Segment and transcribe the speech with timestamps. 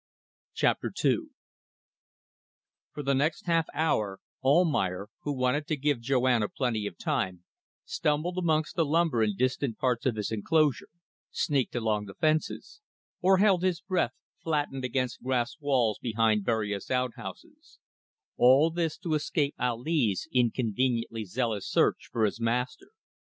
[0.55, 1.27] CHAPTER TWO
[2.91, 7.43] For the next half hour Almayer, who wanted to give Joanna plenty of time,
[7.85, 10.87] stumbled amongst the lumber in distant parts of his enclosure,
[11.29, 12.81] sneaked along the fences;
[13.21, 17.77] or held his breath, flattened against grass walls behind various outhouses:
[18.37, 22.87] all this to escape Ali's inconveniently zealous search for his master.